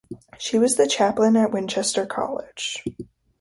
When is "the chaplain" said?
0.77-1.35